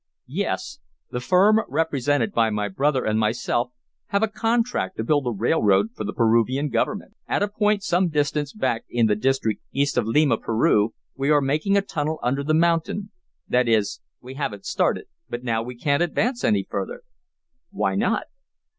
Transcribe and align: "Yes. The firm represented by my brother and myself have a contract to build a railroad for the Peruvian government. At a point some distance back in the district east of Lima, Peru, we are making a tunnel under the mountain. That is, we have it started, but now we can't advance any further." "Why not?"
"Yes. 0.25 0.79
The 1.11 1.19
firm 1.19 1.61
represented 1.69 2.31
by 2.31 2.49
my 2.49 2.69
brother 2.69 3.05
and 3.05 3.19
myself 3.19 3.71
have 4.07 4.23
a 4.23 4.27
contract 4.27 4.97
to 4.97 5.03
build 5.03 5.27
a 5.27 5.31
railroad 5.31 5.89
for 5.93 6.03
the 6.03 6.11
Peruvian 6.11 6.69
government. 6.69 7.13
At 7.27 7.43
a 7.43 7.47
point 7.47 7.83
some 7.83 8.07
distance 8.09 8.51
back 8.51 8.83
in 8.89 9.05
the 9.05 9.15
district 9.15 9.61
east 9.71 9.99
of 9.99 10.07
Lima, 10.07 10.39
Peru, 10.39 10.95
we 11.15 11.29
are 11.29 11.39
making 11.39 11.77
a 11.77 11.83
tunnel 11.83 12.17
under 12.23 12.43
the 12.43 12.55
mountain. 12.55 13.11
That 13.47 13.67
is, 13.67 13.99
we 14.19 14.33
have 14.33 14.53
it 14.53 14.65
started, 14.65 15.05
but 15.29 15.43
now 15.43 15.61
we 15.61 15.75
can't 15.75 16.01
advance 16.01 16.43
any 16.43 16.65
further." 16.67 17.03
"Why 17.69 17.93
not?" 17.93 18.23